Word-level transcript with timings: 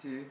C 0.00 0.26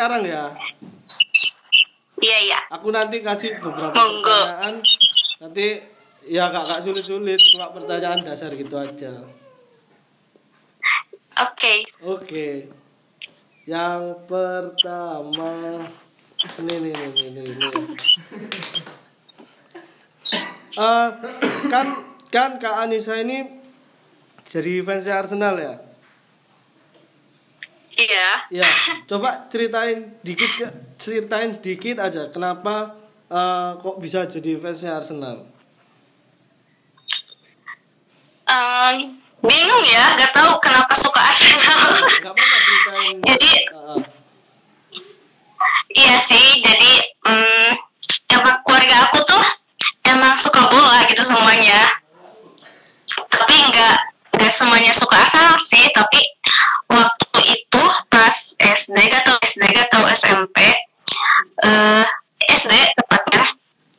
sekarang 0.00 0.24
ya. 0.24 0.56
Iya, 2.24 2.38
iya. 2.48 2.60
Aku 2.72 2.88
nanti 2.88 3.20
kasih 3.20 3.60
beberapa 3.60 3.92
Monggo. 3.92 4.32
pertanyaan. 4.32 4.74
Nanti 5.44 5.66
ya 6.24 6.48
gak, 6.48 6.72
gak 6.72 6.80
sulit-sulit, 6.88 7.36
cuma 7.52 7.68
pertanyaan 7.76 8.24
dasar 8.24 8.48
gitu 8.56 8.80
aja. 8.80 9.28
Oke. 11.36 11.84
Oke. 12.00 12.72
Yang 13.68 14.24
pertama 14.24 15.52
ini 16.48 16.76
nih 16.80 16.92
ini 16.96 17.20
ini 17.20 17.42
ini. 17.44 17.68
Eh, 20.80 21.08
kan 21.68 21.86
kan 22.32 22.50
Kak 22.56 22.88
Anissa 22.88 23.20
ini 23.20 23.44
jadi 24.48 24.80
fansnya 24.80 25.20
Arsenal 25.20 25.60
ya? 25.60 25.89
Iya. 28.00 28.28
Ya, 28.50 28.70
coba 29.04 29.44
ceritain 29.46 30.16
dikit 30.20 30.48
ke, 30.50 30.66
ceritain 30.96 31.50
sedikit 31.50 32.00
aja 32.00 32.28
kenapa 32.28 32.96
eh, 33.26 33.70
kok 33.76 33.96
bisa 33.98 34.24
jadi 34.24 34.56
fansnya 34.56 34.96
Arsenal? 34.96 35.44
Em, 38.44 39.14
bingung 39.40 39.84
ya, 39.86 40.16
gak 40.16 40.32
tahu 40.32 40.58
kenapa 40.58 40.90
suka 40.92 41.20
Arsenal. 41.22 41.80
Gak 42.18 42.32
apa-apa 42.32 42.56
ceritain. 42.58 43.16
Jadi- 43.28 43.62
Eh, 43.70 44.00
iya 45.92 46.16
sih, 46.16 46.62
jadi 46.62 46.92
mm, 47.20 47.70
emang 48.30 48.56
keluarga 48.62 49.10
aku 49.10 49.18
tuh 49.26 49.44
emang 50.04 50.38
suka 50.38 50.66
bola 50.66 51.02
gitu 51.04 51.20
semuanya. 51.20 51.90
Tapi 53.10 53.54
nggak 53.68 53.96
nggak 54.38 54.52
semuanya 54.54 54.94
suka 54.94 55.18
Arsenal 55.18 55.58
sih, 55.60 55.82
tapi 55.90 56.22
SD 58.90 59.06
gak 59.06 59.22
tau 59.22 59.38
SD 59.38 59.62
gak 59.70 59.86
tau 59.86 60.02
SMP 60.10 60.56
eh 61.62 62.04
SD 62.50 62.72
tepatnya 62.98 63.44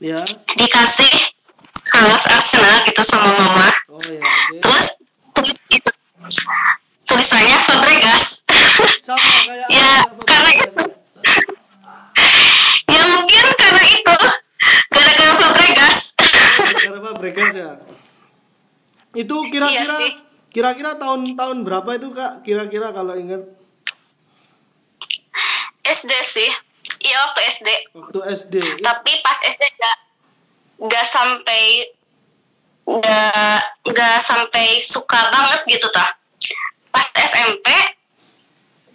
ya. 0.03 0.19
dikasih 0.59 1.13
kaos 1.95 2.27
Arsenal 2.27 2.83
gitu 2.83 2.99
sama 2.99 3.31
mama 3.31 3.71
Oh 3.87 3.95
ya, 4.03 4.19
oke. 4.19 4.59
terus 4.59 4.87
terus 5.31 5.57
itu 5.71 5.91
sisanya 6.99 7.55
Fabregas 7.63 8.43
Sama 8.99 9.19
kayak 9.47 9.67
Ya, 9.79 9.91
karena 10.27 10.51
itu. 10.59 10.83
ya 12.87 13.01
mungkin 13.15 13.45
karena 13.55 13.83
itu 13.87 14.15
gara-gara 14.91 15.33
Fabregas 15.37 15.97
Gara 16.81 16.99
Fabregas 16.99 17.51
ya. 17.55 17.71
Itu 19.11 19.35
kira-kira 19.47 19.95
Iya 20.03 20.19
kira-kira 20.51 20.99
tahun-tahun 20.99 21.63
berapa 21.63 21.89
itu 21.95 22.11
Kak? 22.11 22.43
Kira-kira 22.43 22.91
kalau 22.91 23.15
ingat 23.15 23.39
SD 25.85 26.11
sih. 26.21 26.51
Iya 27.01 27.17
waktu 27.29 27.41
SD 27.49 27.69
waktu 27.97 28.19
SD. 28.37 28.55
tapi 28.81 29.11
pas 29.25 29.37
SD 29.41 29.63
gak 29.77 29.97
gak 30.85 31.05
sampai 31.05 31.89
gak 32.85 33.61
gak 33.89 34.17
sampai 34.21 34.81
suka 34.81 35.29
banget 35.33 35.61
gitu 35.69 35.87
tah. 35.93 36.13
Pas 36.93 37.05
SMP 37.15 37.67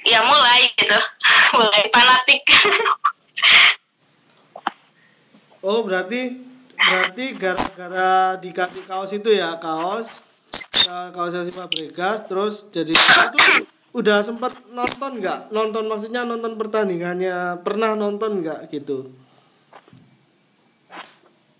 ya 0.06 0.22
mulai 0.22 0.70
gitu. 0.78 0.98
Mulai 1.56 1.88
fanatik. 1.94 2.42
Oh, 5.62 5.82
berarti 5.82 6.36
berarti 6.76 7.24
gara-gara 7.38 8.38
dikasih 8.38 8.82
kaos 8.86 9.10
itu 9.14 9.30
ya, 9.34 9.56
kaos. 9.58 10.22
Eh, 10.86 11.08
kaosnya 11.10 11.42
si 11.42 11.52
Fabregas 11.58 12.30
terus 12.30 12.70
jadi 12.70 12.94
itu 12.94 13.66
udah 13.96 14.20
sempat 14.20 14.60
nonton 14.76 15.10
nggak? 15.16 15.38
Nonton 15.48 15.84
maksudnya 15.88 16.28
nonton 16.28 16.60
pertandingannya, 16.60 17.64
pernah 17.64 17.96
nonton 17.96 18.44
nggak 18.44 18.68
gitu? 18.68 19.08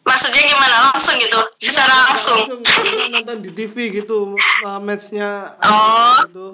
maksudnya 0.06 0.42
gimana? 0.48 0.76
Langsung 0.94 1.18
gitu? 1.20 1.40
Secara 1.60 2.08
langsung? 2.08 2.40
Langsung. 2.46 3.10
Nonton 3.12 3.36
di 3.42 3.50
TV 3.52 3.90
gitu 3.90 4.32
uh, 4.64 4.80
matchnya. 4.80 5.58
Oh. 5.60 6.16
gitu. 6.24 6.46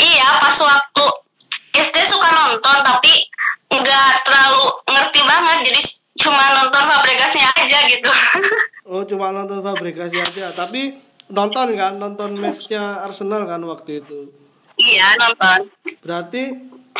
iya 0.00 0.40
pas 0.40 0.56
waktu 0.64 1.04
SD 1.76 1.96
suka 2.08 2.30
nonton 2.32 2.76
tapi 2.80 3.12
nggak 3.68 4.10
terlalu 4.24 4.64
ngerti 4.88 5.20
banget. 5.28 5.58
Jadi 5.68 5.80
cuma 6.24 6.44
nonton 6.56 6.82
Fabregasnya 6.88 7.52
aja 7.52 7.78
gitu. 7.90 8.08
Oh, 8.84 9.00
cuma 9.08 9.32
nonton 9.32 9.64
Fabregas 9.64 10.12
aja, 10.12 10.52
tapi 10.52 10.92
nonton 11.30 11.68
kan, 11.74 11.96
nonton 11.96 12.36
matchnya 12.36 13.00
Arsenal 13.00 13.46
kan 13.46 13.62
waktu 13.64 13.96
itu. 13.96 14.32
iya 14.76 15.14
nonton 15.16 15.70
Berarti 16.00 16.42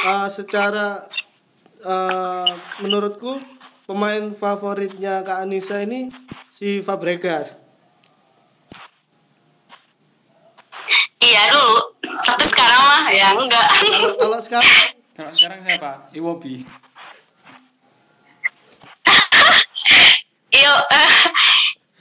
uh, 0.04 0.28
secara 0.28 1.04
uh, 1.82 2.50
menurutku 2.80 3.32
pemain 3.84 4.32
favoritnya 4.32 5.20
Kak 5.20 5.44
Anissa 5.44 5.80
ini 5.82 6.08
si 6.52 6.80
Fabregas. 6.80 7.56
iya 11.20 11.48
dulu 11.48 11.88
tapi 12.20 12.44
sekarang 12.44 12.80
mah 12.84 13.04
ya 13.08 13.32
enggak 13.32 13.64
Kalau 13.72 14.12
kalau 14.20 14.38
sekarang 14.40 14.68
Kalau 15.14 15.30
sekarang 15.30 15.62
siapa? 15.62 16.10
Iwobi. 16.12 16.58
Iyo, 20.54 20.74
eh, 20.90 21.12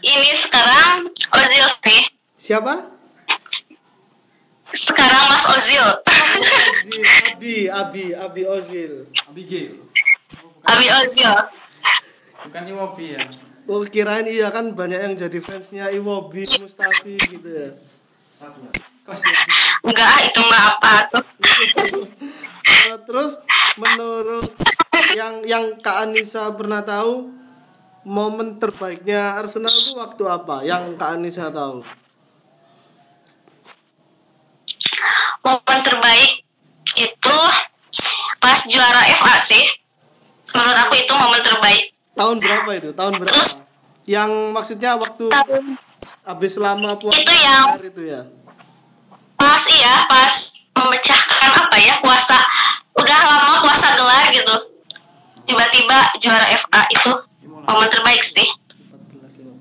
ini 0.04 0.30
sekarang 0.34 1.08
Ozil 1.32 1.66
sih 1.82 2.02
siapa? 2.44 2.92
sekarang 4.74 5.24
Mas 5.30 5.46
Ozil 5.54 5.86
Ozil, 5.86 7.04
Abi, 7.30 7.56
Abi, 7.70 8.06
Abi 8.18 8.44
Ozil. 8.50 8.94
Abigail. 9.30 9.80
Abi 10.66 10.88
Ozil 10.90 11.30
Bukan 12.44 12.64
Iwobi 12.68 13.16
ya. 13.16 13.24
Oh 13.70 13.88
kirain 13.88 14.28
iya 14.28 14.52
kan 14.52 14.76
banyak 14.76 15.00
yang 15.00 15.14
jadi 15.16 15.40
fansnya 15.40 15.88
Iwobi, 15.96 16.44
Mustafi 16.60 17.16
gitu 17.16 17.48
ya. 17.48 17.72
Ya. 17.72 18.68
enggak 19.88 20.12
itu 20.28 20.42
mah 20.44 20.76
apa 20.76 20.94
tuh 21.12 21.24
Uh, 22.64 23.00
terus 23.08 23.40
menurut 23.80 24.48
yang 25.16 25.46
yang 25.46 25.66
Kak 25.80 26.08
Anissa 26.08 26.52
pernah 26.52 26.84
tahu 26.84 27.32
momen 28.04 28.60
terbaiknya 28.60 29.40
Arsenal 29.40 29.72
itu 29.72 29.96
waktu 29.96 30.24
apa? 30.28 30.66
Yang 30.68 31.00
Kak 31.00 31.10
Anissa 31.16 31.48
tahu? 31.54 31.80
Momen 35.44 35.80
terbaik 35.84 36.32
itu 36.96 37.38
pas 38.40 38.60
juara 38.64 39.02
FA 39.14 39.36
sih 39.38 39.64
menurut 40.50 40.78
aku 40.78 40.94
itu 40.98 41.14
momen 41.14 41.42
terbaik 41.42 41.92
Tahun 42.14 42.38
berapa 42.38 42.70
itu? 42.74 42.90
Tahun 42.94 43.14
berapa? 43.16 43.26
Terus? 43.28 43.58
Yang 44.06 44.32
maksudnya 44.52 44.94
waktu 44.96 45.26
Tahun- 45.28 45.82
habis 46.22 46.54
lama 46.56 46.94
puasa 46.96 47.18
Itu 47.18 47.34
yang- 47.34 47.74
itu 47.76 48.02
ya. 48.06 48.22
pas 49.34 49.64
iya 49.66 50.06
pas 50.06 50.34
memecahkan 50.74 51.52
apa 51.58 51.76
ya 51.76 51.98
puasa 52.00 52.38
udah 52.94 53.20
lama 53.26 53.56
puasa 53.60 53.94
gelar 53.94 54.30
gitu 54.30 54.56
tiba-tiba 55.44 55.98
juara 56.18 56.48
FA 56.50 56.82
itu 56.90 57.12
momen 57.44 57.90
terbaik 57.90 58.22
sih 58.22 58.46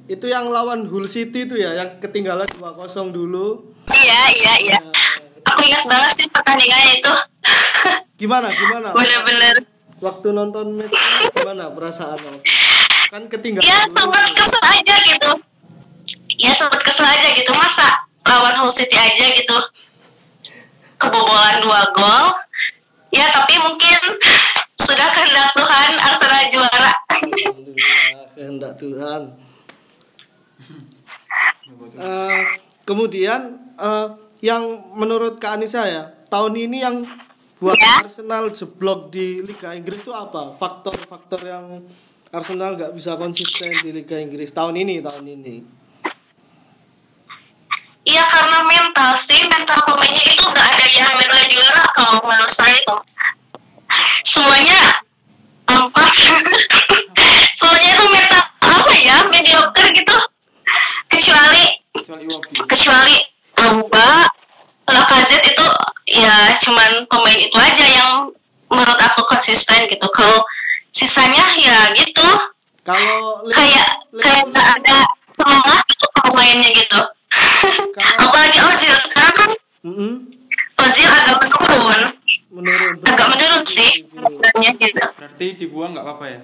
Itu 0.04 0.26
yang 0.26 0.46
lawan 0.46 0.84
Hull 0.84 1.06
City 1.06 1.46
itu 1.46 1.56
ya, 1.56 1.72
yang 1.72 1.96
ketinggalan 1.96 2.44
2-0 2.44 2.76
dulu. 3.10 3.64
iya 3.96 4.20
iya 4.30 4.52
iya 4.60 4.78
aku 4.78 5.11
ingat 5.62 5.84
banget 5.86 6.10
sih 6.12 6.26
pertandingannya 6.30 6.90
itu 6.98 7.12
Gimana? 8.20 8.54
Gimana? 8.54 8.94
bener-bener 8.94 9.66
Waktu 10.02 10.34
nonton 10.34 10.74
match 10.74 11.30
gimana 11.30 11.70
perasaan 11.70 12.18
lo? 12.18 12.42
Kan 13.14 13.30
ketinggalan. 13.30 13.62
ya 13.62 13.86
sempat 13.86 14.34
kesel 14.34 14.62
aja 14.66 14.94
gitu 15.06 15.30
ya 16.42 16.50
sempat 16.58 16.82
kesel 16.82 17.06
aja 17.06 17.28
gitu 17.38 17.54
masa 17.54 18.02
lawan 18.26 18.58
Hull 18.58 18.74
City 18.74 18.98
aja 18.98 19.30
gitu 19.30 19.58
kebobolan 20.98 21.62
dua 21.62 21.86
gol 21.94 22.34
ya 23.14 23.30
tapi 23.30 23.54
mungkin 23.62 24.00
sudah 24.74 25.06
kehendak 25.14 25.54
Tuhan 25.54 25.90
Arsenal 26.02 26.42
juara 26.50 26.92
kehendak 28.34 28.74
Tuhan. 28.80 29.22
Eh, 31.92 32.42
kemudian 32.86 33.58
eh, 33.76 34.08
yang 34.42 34.92
menurut 34.98 35.38
Kak 35.38 35.56
Anissa 35.56 35.86
ya, 35.86 36.10
tahun 36.26 36.58
ini 36.58 36.82
yang 36.82 36.98
buat 37.62 37.78
Ya. 37.78 38.02
Arsenal 38.02 38.50
jeblok 38.50 39.14
di 39.14 39.38
Liga 39.38 39.70
Inggris 39.70 40.02
itu 40.02 40.10
apa? 40.10 40.50
Faktor-faktor 40.58 41.40
yang 41.46 41.86
Arsenal 42.34 42.74
nggak 42.74 42.90
bisa 42.98 43.14
konsisten 43.14 43.70
di 43.86 43.94
Liga 43.94 44.18
Inggris 44.18 44.50
tahun 44.50 44.82
ini, 44.82 44.98
tahun 44.98 45.24
ini. 45.30 45.56
Iya 48.02 48.26
karena 48.26 48.66
mental 48.66 49.14
sih 49.14 49.46
mental 49.46 49.78
pemainnya 49.86 50.26
itu 50.26 50.42
nggak 50.42 50.68
ada 50.74 50.86
yang 50.90 51.14
mental 51.14 51.38
juara 51.46 51.86
kalau 51.94 52.18
menurut 52.26 52.50
saya 52.50 52.74
itu 52.74 52.96
semuanya 54.26 55.06
apa 55.70 56.04
semuanya 57.62 57.90
itu 57.94 58.04
mental 58.10 58.42
apa 58.58 58.92
ya 58.98 59.16
mediocre 59.30 59.86
gitu 59.94 60.18
kecuali 61.14 61.78
Kecuali 61.94 62.26
kecuali 62.66 63.16
Auba 63.62 64.26
Lacazette 64.84 65.46
itu 65.46 65.64
ya 66.10 66.34
cuman 66.58 67.06
pemain 67.06 67.38
itu 67.38 67.54
aja 67.54 67.86
yang 67.86 68.10
menurut 68.66 68.98
aku 68.98 69.22
konsisten 69.24 69.86
gitu. 69.86 70.06
Kalau 70.08 70.42
sisanya 70.90 71.44
ya 71.56 71.94
gitu. 71.94 72.26
Kalau 72.82 73.46
kayak 73.48 73.86
kayak 74.18 74.42
nggak 74.50 74.68
ada 74.80 74.98
semangat 75.22 75.80
gitu 75.86 76.04
pemainnya 76.18 76.70
gitu. 76.72 76.98
Kalau- 77.94 78.18
apalagi 78.26 78.58
Ozil 78.60 78.92
sekarang 78.92 79.34
kan 79.34 79.50
Mm-mm, 79.82 80.12
Ozil 80.76 81.08
agak 81.08 81.38
menurun. 81.40 82.02
Menurun. 82.52 82.94
agak 83.02 83.26
menurun 83.30 83.62
sih 83.64 84.04
sebenarnya 84.04 84.70
gitu. 84.76 85.00
Berarti 85.14 85.46
dibuang 85.56 85.94
nggak 85.94 86.04
apa-apa 86.04 86.26
ya? 86.28 86.40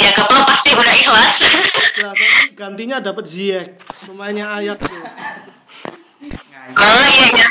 ya 0.00 0.10
kapal 0.16 0.48
pasti 0.48 0.72
udah 0.72 0.94
ikhlas 0.94 1.34
Nah, 1.90 2.12
nanti 2.12 2.54
gantinya 2.54 2.96
dapat 2.98 3.24
Ziyech, 3.26 3.68
pemainnya 4.06 4.46
Ajax 4.54 4.78
tuh. 4.94 5.02
oh 6.70 7.06
iya 7.08 7.26
iya 7.26 7.48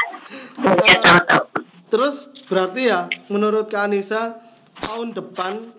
ya 0.64 0.96
tahu 1.26 1.44
Terus 1.90 2.16
berarti 2.46 2.82
ya 2.88 3.00
menurut 3.28 3.68
Kak 3.68 3.90
Anissa 3.90 4.38
tahun 4.72 5.12
depan 5.12 5.74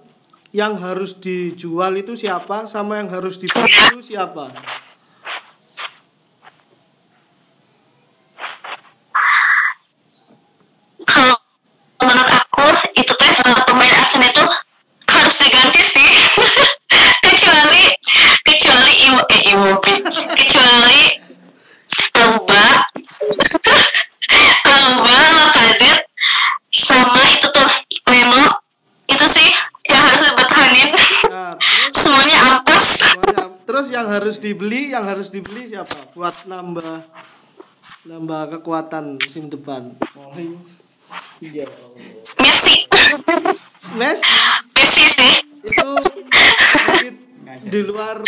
yang 0.51 0.75
harus 0.77 1.15
dijual 1.17 1.95
itu 1.95 2.19
siapa 2.19 2.67
sama 2.67 2.99
yang 2.99 3.09
harus 3.09 3.39
dibeli 3.39 3.71
itu 3.71 4.13
siapa? 4.13 4.51
kalau 11.05 11.37
menurut 12.01 12.29
aku 12.29 12.67
itu 12.97 13.13
teh 13.13 13.31
eh, 13.33 13.61
pemain 13.67 13.95
Arsenal 13.97 14.29
itu 14.31 14.45
harus 15.09 15.35
diganti 15.41 15.83
sih 15.85 16.11
kecuali 17.25 17.85
kecuali 18.45 18.93
Iwo 19.09 19.21
eh 19.29 19.43
Iwobi 19.53 19.95
kecuali 20.37 21.03
Auba 22.21 22.65
Auba 24.69 25.19
Lacazette 25.35 26.07
sama 26.71 27.23
itu 27.35 27.47
tuh 27.51 27.69
Leno 28.09 28.45
itu 29.11 29.27
sih 29.27 29.49
yang 29.91 30.03
harus 30.07 30.23
dipertahanin 30.23 30.89
Nah, 31.31 31.55
terus 31.59 31.95
semuanya 31.95 32.39
ampas 32.47 32.85
semuanya- 33.03 33.49
terus 33.67 33.87
yang 33.91 34.07
harus 34.07 34.37
dibeli 34.39 34.91
yang 34.91 35.07
harus 35.07 35.31
dibeli 35.31 35.71
nambah 36.61 37.01
nambah 38.05 38.41
kekuatan 38.61 39.17
musim 39.17 39.49
depan. 39.49 39.97
Iya. 41.41 41.65
Messi. 42.37 42.85
Messi. 43.97 44.29
Messi 44.77 45.05
sih. 45.09 45.35
Itu 45.65 45.89
di 47.65 47.81
luar 47.81 48.21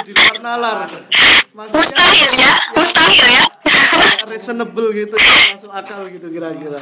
di 0.00 0.12
luar 0.16 0.36
nalar. 0.40 0.80
Maksudnya 1.52 1.76
mustahil 1.76 2.30
ya 2.40 2.52
mustahil 2.72 3.26
ya. 3.28 3.44
reasonable 4.28 4.88
gitu 4.96 5.16
masuk 5.52 5.72
akal 5.72 6.08
gitu 6.08 6.26
kira-kira 6.28 6.78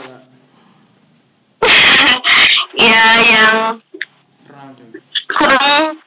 ya 2.75 3.03
yang 3.25 3.57
kurang 5.31 5.99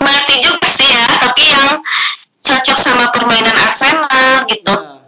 mengerti 0.00 0.34
juga 0.42 0.66
sih 0.68 0.88
ya 0.88 1.04
tapi 1.06 1.44
yang 1.52 1.70
cocok 2.40 2.78
sama 2.80 3.12
permainan 3.12 3.56
Arsenal 3.56 4.48
gitu. 4.48 4.72
Nah, 4.72 5.00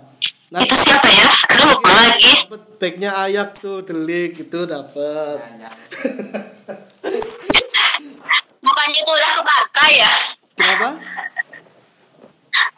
nah 0.53 0.61
itu 0.61 0.77
siapa 0.77 1.09
ya? 1.09 1.29
Aduh 1.57 1.67
lupa 1.73 1.91
lagi. 1.91 2.33
dapet 2.49 2.63
backnya 2.77 3.11
ayak 3.27 3.57
tuh 3.57 3.81
delik 3.81 4.37
itu 4.37 4.61
dapet. 4.69 5.39
Bukannya 8.63 8.99
itu 9.03 9.11
udah 9.11 9.31
ke 9.35 9.43
Barca 9.43 9.85
ya? 9.91 10.13
Kenapa? 10.55 10.95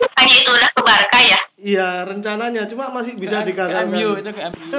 Bukannya 0.01 0.37
itu 0.41 0.51
udah 0.55 0.71
ke 0.73 0.83
Barca 0.87 1.19
ya? 1.21 1.39
Iya 1.59 2.05
rencananya. 2.09 2.65
Cuma 2.71 2.89
masih 2.95 3.19
bisa 3.19 3.43
digagalkan. 3.43 3.91
MU 3.91 4.17
itu 4.23 4.31
ke 4.33 4.43
MU. 4.49 4.75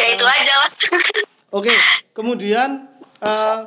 ya 0.00 0.06
itu 0.12 0.24
aja 0.24 0.52
mas. 0.60 0.74
Oke, 1.52 1.76
kemudian 2.16 2.88
eh, 3.20 3.58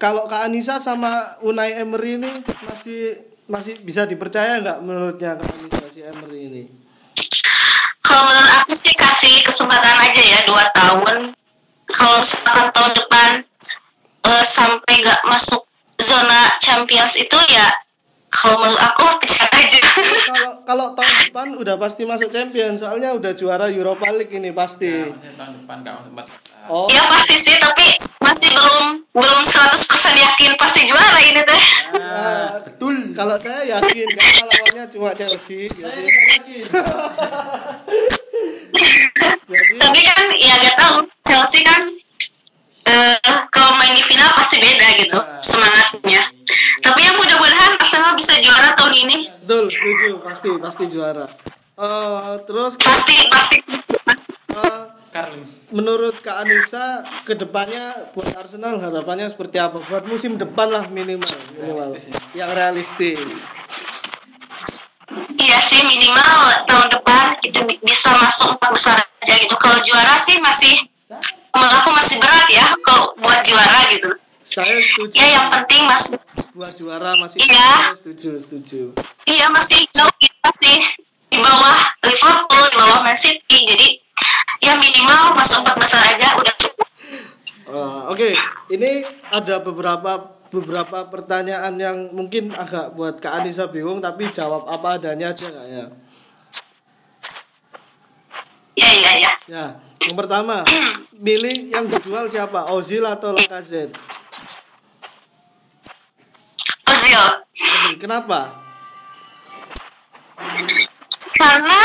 kalau 0.00 0.24
Kak 0.24 0.48
Anissa 0.48 0.80
sama 0.80 1.36
Unai 1.44 1.76
Emery 1.76 2.16
ini 2.16 2.30
masih 2.40 3.02
masih 3.44 3.74
bisa 3.84 4.08
dipercaya 4.08 4.64
nggak 4.64 4.80
menurutnya 4.80 5.36
Kak 5.36 5.44
Anissa 5.44 5.92
si 5.92 6.00
Emery 6.00 6.40
ini? 6.48 6.62
kalau 8.00 8.26
menurut 8.32 8.52
aku 8.64 8.72
sih 8.72 8.96
kasih 8.96 9.44
kesempatan 9.44 9.96
aja 10.00 10.22
ya 10.24 10.40
dua 10.48 10.64
tahun 10.72 11.36
kalau 11.92 12.16
misalkan 12.24 12.68
tahun 12.72 12.92
depan 12.96 13.30
eh, 14.24 14.44
sampai 14.48 14.92
nggak 15.04 15.20
masuk 15.28 15.62
zona 16.00 16.56
Champions 16.64 17.14
itu 17.20 17.38
ya 17.52 17.68
kalau 18.30 18.56
menurut 18.62 18.78
aku 18.78 19.04
bisa 19.26 19.44
aja 19.50 19.82
Kalau 20.30 20.62
kalau 20.62 20.86
tahun 20.94 21.14
depan 21.26 21.48
udah 21.58 21.74
pasti 21.76 22.06
masuk 22.06 22.30
Champion, 22.30 22.78
soalnya 22.78 23.10
udah 23.12 23.34
juara 23.34 23.66
Europa 23.66 24.06
League 24.14 24.30
ini 24.30 24.54
pasti. 24.54 24.86
Nah, 24.86 25.10
maksudnya 25.10 25.34
tahun 25.34 25.52
depan 25.66 25.78
masuk. 26.14 26.40
Oh, 26.70 26.86
ya 26.86 27.02
pasti 27.10 27.34
sih 27.34 27.58
tapi 27.58 27.86
masih 28.22 28.48
belum 28.54 28.84
belum 29.10 29.40
100% 29.42 29.82
yakin 30.14 30.54
pasti 30.54 30.86
juara 30.86 31.18
ini 31.18 31.42
teh 31.42 31.62
ah, 31.98 32.62
betul. 32.62 33.10
Kalau 33.10 33.34
saya 33.34 33.66
yakin 33.66 34.06
karena 34.06 34.42
lawannya 34.46 34.84
cuma 34.94 35.10
Chelsea. 35.10 35.66
Jadi, 35.66 36.02
jadi 36.46 36.54
tapi 39.82 40.00
kan 40.06 40.26
ya 40.38 40.54
gak 40.62 40.76
tahu 40.78 40.96
Chelsea 41.26 41.66
kan 41.66 41.90
eh 42.86 43.18
kalau 43.50 43.76
main 43.76 43.92
di 43.92 44.02
final 44.06 44.30
pasti 44.38 44.56
beda 44.62 44.88
gitu 44.98 45.18
semangatnya 45.42 46.22
tapi 46.80 47.00
yang 47.00 47.16
mudah-mudahan 47.16 47.76
Arsenal 47.76 48.12
bisa 48.14 48.34
juara 48.38 48.74
tahun 48.74 48.94
ini. 49.00 49.16
Betul 49.38 49.66
setuju 49.66 50.20
pasti 50.20 50.48
pasti 50.56 50.84
juara. 50.86 51.24
Eh, 51.76 52.34
terus 52.44 52.76
pasti 52.76 53.16
pasti, 53.26 53.56
pasti. 54.04 54.28
eh, 54.58 54.84
Carling. 55.10 55.42
menurut 55.70 56.14
Kak 56.20 56.38
Anissa 56.38 57.00
ke 57.24 57.34
depannya 57.34 58.12
buat 58.12 58.30
Arsenal 58.36 58.78
harapannya 58.78 59.26
seperti 59.26 59.56
apa? 59.56 59.74
Buat 59.80 60.04
musim 60.06 60.36
depan 60.36 60.68
lah 60.68 60.84
minimal 60.86 61.26
minimal. 61.52 61.96
Realistis. 61.96 62.16
Yang 62.30 62.50
realistis. 62.54 63.18
Iya 65.34 65.58
sih 65.58 65.82
minimal 65.82 66.30
tahun 66.64 66.88
depan 66.92 67.24
itu 67.42 67.58
bi- 67.64 67.80
bisa 67.82 68.12
masuk 68.14 68.54
empat 68.54 68.70
besar 68.70 68.96
aja 69.00 69.34
gitu. 69.34 69.54
Kalau 69.56 69.82
juara 69.82 70.14
sih 70.14 70.38
masih 70.38 70.74
menurut 71.50 71.74
aku 71.74 71.90
masih 71.90 72.22
berat 72.22 72.46
ya 72.46 72.62
kalau 72.86 73.10
buat 73.18 73.42
juara 73.42 73.90
gitu 73.90 74.14
saya 74.40 74.80
setuju 74.80 75.14
ya 75.14 75.26
yang 75.30 75.46
penting 75.52 75.82
masih 75.84 76.16
buat 76.52 76.72
juara 76.74 77.12
masih 77.14 77.38
Iya. 77.40 77.92
setuju 77.94 78.30
setuju 78.36 78.80
Iya 79.24 79.46
masih 79.48 79.84
jauh 79.90 80.14
kita 80.16 80.48
sih 80.56 80.78
di 81.30 81.38
bawah 81.38 81.78
Liverpool, 82.02 82.64
di 82.66 82.76
bawah 82.76 83.00
Man 83.00 83.14
City. 83.14 83.58
Jadi 83.62 83.88
ya 84.58 84.74
minimal 84.74 85.32
masuk 85.32 85.62
empat 85.62 85.76
besar 85.78 86.02
aja 86.04 86.34
udah 86.34 86.54
cukup. 86.56 86.88
Eh, 87.64 88.00
oke 88.08 88.28
ini 88.68 88.98
ada 89.30 89.60
beberapa 89.60 90.12
beberapa 90.48 91.06
pertanyaan 91.06 91.78
yang 91.78 91.96
mungkin 92.10 92.50
agak 92.50 92.92
buat 92.92 93.22
Kak 93.22 93.38
Anissa 93.38 93.66
bingung 93.66 94.00
tapi 94.00 94.26
jawab 94.28 94.66
apa 94.66 94.98
adanya 94.98 95.30
aja 95.30 95.46
Kak 95.46 95.66
ya 95.68 95.86
Ya 98.74 98.90
ya 98.90 99.12
ya. 99.20 99.32
ya 99.46 99.64
yang 100.00 100.16
pertama 100.16 100.64
pilih 101.20 101.68
yang 101.68 101.86
dijual 101.86 102.26
siapa 102.26 102.66
Ozil 102.68 103.04
atau 103.04 103.30
Lacazette 103.30 103.94
Kenapa 107.98 108.54
Karena 111.36 111.80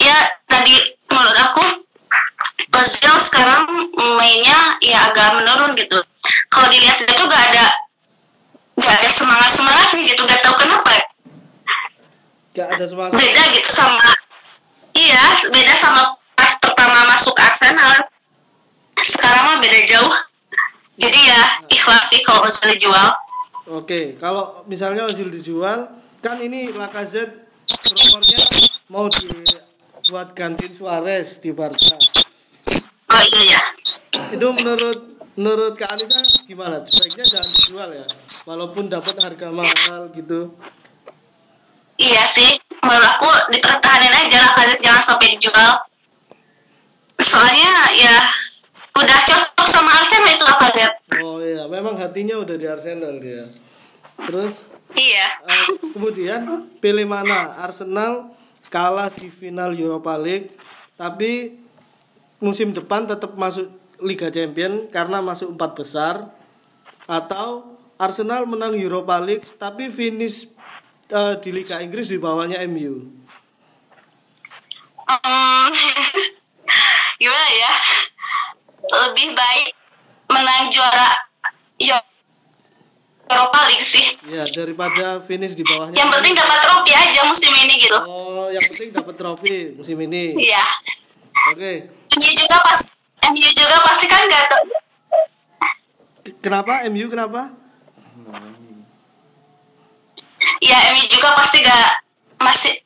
ya 0.00 0.18
tadi 0.46 0.76
menurut 1.10 1.36
aku 1.36 1.64
Ozil 2.74 3.14
sekarang 3.22 3.70
mainnya 4.18 4.74
ya 4.82 5.06
agak 5.10 5.38
menurun 5.38 5.78
gitu. 5.78 6.02
Kalau 6.50 6.66
dilihat 6.70 6.98
dia 7.06 7.14
tuh 7.14 7.30
gak 7.30 7.44
ada 7.54 7.66
gak 8.82 8.96
ada 8.98 9.10
semangat 9.10 9.50
semangatnya 9.54 10.02
gitu. 10.10 10.22
Gak 10.26 10.42
tahu 10.42 10.54
kenapa. 10.58 10.90
gak 12.54 12.70
ada 12.78 12.84
semangat 12.86 13.18
Beda 13.18 13.42
gitu 13.50 13.70
sama 13.74 14.10
iya 14.94 15.24
beda 15.50 15.74
sama 15.74 16.14
pas 16.38 16.54
pertama 16.62 17.10
masuk 17.10 17.34
Arsenal. 17.38 18.06
Sekarang 19.02 19.42
mah 19.54 19.58
beda 19.58 19.80
jauh. 19.90 20.14
Jadi 20.98 21.18
ya 21.18 21.42
ikhlas 21.66 22.10
sih 22.10 22.22
kalau 22.22 22.46
Ozil 22.46 22.74
dijual. 22.78 23.23
Oke, 23.64 24.20
kalau 24.20 24.64
misalnya 24.68 25.08
Ozil 25.08 25.32
dijual, 25.32 25.88
kan 26.20 26.36
ini 26.40 26.68
Lacazette 26.76 27.48
rumornya 27.64 28.40
mau 28.92 29.08
dibuat 29.08 30.36
gantiin 30.36 30.72
Suarez 30.76 31.40
di 31.40 31.48
Barca. 31.54 31.96
Oh 33.08 33.22
iya 33.24 33.42
ya. 33.56 33.62
Itu 34.34 34.52
menurut 34.52 35.22
menurut 35.38 35.78
Kak 35.78 35.96
Anissa 35.96 36.20
gimana? 36.44 36.84
Sebaiknya 36.84 37.24
jangan 37.24 37.48
dijual 37.48 37.88
ya, 37.94 38.06
walaupun 38.44 38.84
dapat 38.90 39.16
harga 39.22 39.48
mahal 39.48 40.12
gitu. 40.12 40.52
Iya 41.94 42.26
sih. 42.34 42.58
Menurut 42.82 43.06
aku 43.06 43.30
dipertahanin 43.54 44.12
aja 44.12 44.36
lah 44.44 44.52
Kazet 44.58 44.80
jangan 44.82 45.02
sampai 45.02 45.38
dijual. 45.38 45.72
Soalnya 47.22 47.70
ya 47.94 48.14
udah 48.98 49.18
cocok 49.24 49.68
sama 49.70 50.02
Arsenal 50.02 50.34
itu 50.34 50.44
lah 50.44 50.58
Kazet. 50.58 50.92
Oh 51.22 51.38
iya, 51.38 51.53
memang 51.74 51.98
hatinya 51.98 52.38
udah 52.38 52.54
di 52.54 52.66
Arsenal 52.70 53.18
dia. 53.18 53.50
Terus 54.14 54.70
Iya. 54.94 55.26
eh, 55.42 55.66
kemudian 55.90 56.70
pilih 56.78 57.08
mana? 57.10 57.50
Arsenal 57.58 58.30
kalah 58.70 59.10
di 59.10 59.26
final 59.34 59.74
Europa 59.74 60.14
League, 60.14 60.46
tapi 60.94 61.58
musim 62.38 62.70
depan 62.70 63.10
tetap 63.10 63.34
masuk 63.34 63.66
Liga 63.98 64.30
Champion 64.30 64.86
karena 64.92 65.18
masuk 65.18 65.58
empat 65.58 65.70
besar, 65.74 66.14
atau 67.10 67.74
Arsenal 67.98 68.46
menang 68.46 68.74
Europa 68.74 69.18
League 69.18 69.42
tapi 69.58 69.90
finish 69.90 70.46
eh, 71.10 71.34
di 71.42 71.50
Liga 71.50 71.82
Inggris 71.82 72.06
di 72.06 72.18
bawahnya 72.18 72.62
MU. 72.70 73.10
Hmm, 75.04 75.68
gimana 77.20 77.48
ya? 77.50 77.72
Lebih 78.84 79.32
baik 79.32 79.68
menang 80.30 80.70
juara 80.72 81.33
Yo- 81.78 82.06
Europa 83.24 83.58
League 83.72 83.82
sih. 83.82 84.04
Ya 84.28 84.44
daripada 84.46 85.16
finish 85.18 85.56
di 85.56 85.64
bawahnya. 85.64 85.96
Yang 85.96 86.10
penting 86.12 86.32
dapat 86.36 86.58
trofi 86.60 86.92
aja 86.92 87.20
musim 87.24 87.52
ini 87.56 87.74
gitu. 87.80 87.96
Oh, 88.04 88.52
yang 88.52 88.60
penting 88.60 88.88
dapat 88.92 89.14
trofi 89.16 89.56
musim 89.74 89.96
ini. 89.98 90.36
Iya. 90.36 90.64
Oke. 91.56 91.88
MU 92.14 92.30
juga 92.36 92.56
pas 92.60 92.80
MU 93.32 93.48
juga 93.48 93.76
pasti 93.80 94.06
kan 94.06 94.20
gak. 94.28 94.44
Kenapa 96.44 96.84
MU 96.92 97.08
kenapa? 97.08 97.48
Ya 100.60 100.78
MU 100.92 101.04
juga 101.08 101.32
pasti 101.32 101.64
gak 101.64 101.88
masih 102.36 102.83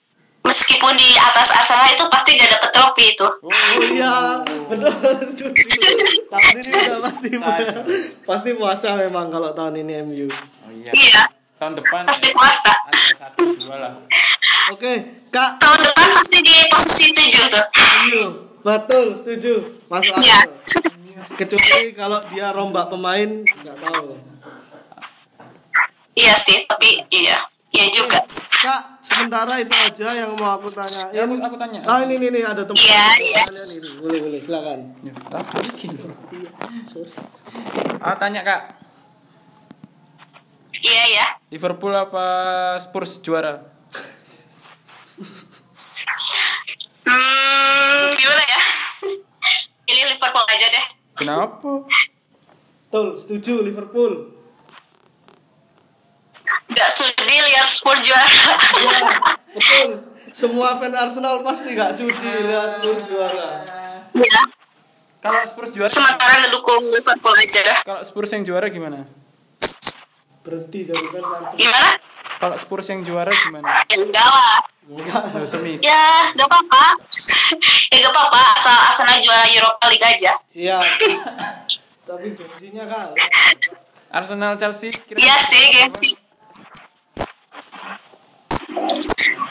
meskipun 0.49 0.97
di 0.97 1.13
atas 1.15 1.53
Arsenal 1.53 1.93
itu 1.93 2.09
pasti 2.09 2.35
gak 2.35 2.49
dapet 2.51 2.71
trofi 2.73 3.05
itu. 3.13 3.29
Oh, 3.29 3.53
iya, 3.87 4.41
betul. 4.67 4.93
Tahun 6.27 6.55
ini 6.57 6.71
udah 6.73 7.01
pasti 7.05 7.29
pasti 8.25 8.51
puasa 8.53 8.97
memang 8.97 9.29
kalau 9.29 9.53
tahun 9.53 9.85
ini 9.85 9.93
MU. 10.03 10.27
Oh 10.27 10.73
iya. 10.73 10.91
Iya. 10.91 11.23
Tahun 11.59 11.75
depan 11.75 12.07
Pasti 12.07 12.31
puasa. 12.31 12.71
ada 12.71 13.03
satu 13.19 13.45
dua 13.59 13.77
lah. 13.77 13.93
Oke, 14.71 15.03
Kak 15.29 15.59
Tahun 15.59 15.81
depan 15.83 16.09
pasti 16.15 16.39
di 16.39 16.55
posisi 16.67 17.11
tujuh 17.11 17.45
tuh. 17.49 17.65
MU, 18.07 18.23
betul 18.63 19.13
setuju. 19.13 19.59
Masuk 19.87 20.15
Iya. 20.19 20.47
akal. 20.47 20.55
Kecuali 21.35 21.93
kalau 21.93 22.19
dia 22.25 22.51
rombak 22.51 22.89
pemain 22.89 23.31
nggak 23.43 23.77
tahu. 23.77 24.17
iya 26.15 26.35
sih 26.35 26.67
tapi 26.67 27.07
iya 27.11 27.39
iya 27.73 27.87
juga 27.93 28.21
Kak, 28.59 28.99
sementara 29.07 29.55
itu 29.63 29.71
aja 29.71 30.19
yang 30.19 30.35
mau 30.35 30.59
aku 30.59 30.67
tanya. 30.75 31.15
Ya, 31.15 31.23
aku, 31.31 31.39
aku 31.39 31.55
tanya. 31.55 31.79
Ah 31.87 32.03
ini 32.03 32.19
nih, 32.19 32.35
nih 32.35 32.43
ada 32.43 32.67
tempat 32.67 32.83
Iya, 32.83 33.07
iya. 33.23 33.43
kalian 33.47 33.69
ini. 33.71 33.89
Boleh 34.03 34.19
boleh 34.27 34.41
silakan. 34.43 34.79
Ya, 34.99 35.13
apa 35.31 35.57
bikin? 35.63 35.95
Sorry. 35.95 37.07
Ah, 38.03 38.19
tanya 38.19 38.43
kak, 38.43 38.79
iya 40.79 41.05
ya 41.11 41.27
Liverpool 41.51 41.91
apa 41.91 42.25
Spurs 42.79 43.19
juara? 43.19 43.59
hmm 47.03 48.05
gimana 48.15 48.43
ya 48.45 48.61
pilih 49.83 50.05
Liverpool 50.15 50.47
aja 50.47 50.67
deh 50.69 50.87
Kenapa? 51.19 51.83
Betul, 52.89 53.19
setuju 53.19 53.67
Liverpool. 53.67 54.38
Nggak 56.79 56.91
sudi 56.93 57.19
lihat 57.43 57.67
Spurs 57.67 58.01
juara 58.01 58.31
Iya, 58.73 58.99
betul. 59.51 59.89
Semua 60.31 60.71
fan 60.73 60.95
Arsenal 60.95 61.43
pasti 61.43 61.75
gak 61.75 61.91
sudi 61.91 62.15
lihat 62.23 62.79
Spurs 62.79 63.03
juara. 63.05 63.49
ya 64.15 64.43
Kalau 65.19 65.43
Spurs 65.43 65.75
juara, 65.75 65.91
sementara 65.91 66.39
ngedukung 66.39 66.79
Liverpool 66.87 67.35
aja 67.35 67.61
dah 67.67 67.79
kalau 67.83 68.01
Spurs 68.01 68.31
yang 68.31 68.47
juara 68.47 68.71
gimana? 68.71 69.03
Berhenti 70.41 70.87
jadi 70.87 71.03
fan 71.05 71.25
Arsenal. 71.25 71.59
gimana 71.59 71.91
Kalau 72.39 72.55
Spurs 72.55 72.87
yang 72.87 73.03
juara 73.03 73.33
gimana? 73.35 73.83
ya 73.85 73.97
enggak 73.99 74.23
lah 74.25 74.59
Enggak. 74.89 75.21
Semis. 75.45 75.83
ya 75.83 76.31
nggak 76.33 76.47
apa-apa 76.47 76.85
ya 77.91 77.97
nggak 77.99 78.15
apa-apa 78.15 78.41
asal 78.55 78.77
Arsenal 78.87 79.19
juara 79.19 79.45
Europa 79.45 79.85
League 79.91 80.07
aja 80.07 80.33
Siap. 80.47 80.85
Tapi 82.05 82.25
gengsinya 82.31 82.87
kan. 82.87 83.13
Arsenal 84.09 84.57
Chelsea 84.57 84.89
kira 85.05 85.19
iya 85.19 85.37
sih 85.37 85.61
gengsi 85.69 86.17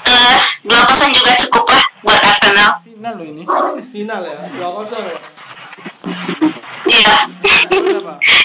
Eh, 0.07 0.37
dua 0.63 0.81
kosong 0.85 1.11
juga 1.11 1.31
cukup 1.37 1.65
lah 1.67 1.83
buat 2.01 2.19
Arsenal 2.21 2.79
final 2.81 3.13
loh 3.15 3.25
ini. 3.25 3.43
Final 3.89 4.21
ya, 4.23 4.35
2-0 4.55 4.91
ya. 4.91 5.15
iya 6.87 7.15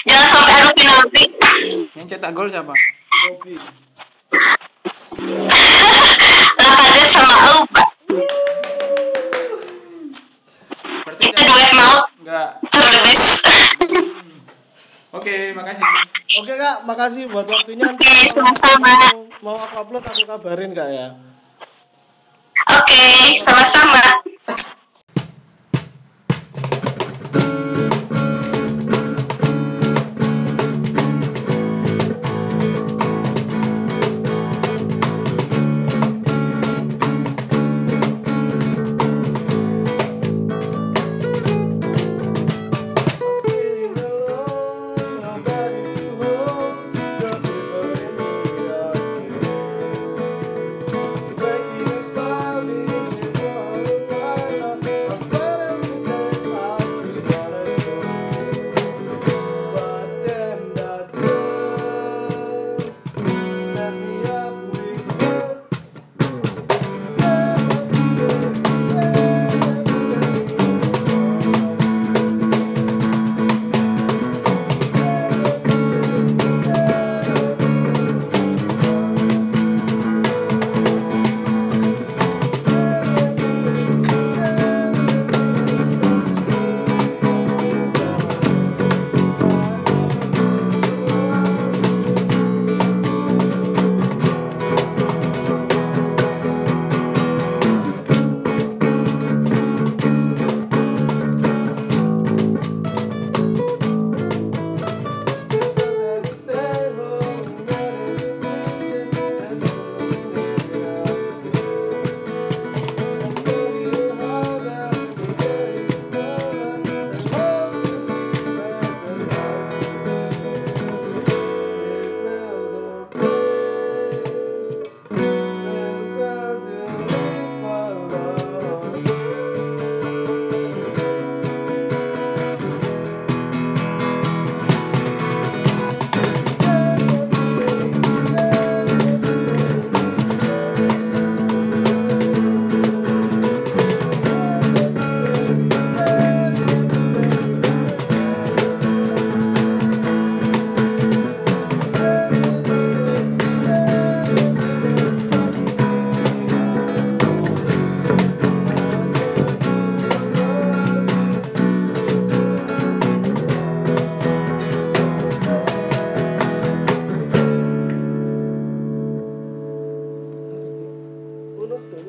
jangan 0.03 0.27
sampai 0.27 0.53
adu 0.59 0.69
penalti 0.73 1.23
Yang 1.95 2.07
cetak 2.09 2.31
gol 2.31 2.47
siapa? 2.47 2.73
Bobby. 2.73 3.55
Lacazette 6.55 7.07
sama 7.07 7.35
Auba 7.53 7.83
Berarti 11.03 11.23
itu 11.25 11.41
duet 11.43 11.71
maut 11.73 12.03
enggak. 12.19 12.49
for 12.67 12.83
Oke, 15.13 15.53
makasih. 15.53 15.85
Oke 16.41 16.53
kak, 16.57 16.89
makasih 16.89 17.23
buat 17.29 17.45
waktunya. 17.45 17.85
Oke, 17.85 18.01
kalau 18.01 18.49
sama-sama. 18.49 18.93
Mau 19.45 19.53
aku 19.53 19.75
upload 19.85 20.01
aku 20.01 20.23
kabarin 20.25 20.73
kak 20.73 20.89
ya. 20.89 21.07
oke 22.73 23.03
sama-sama 23.37 24.01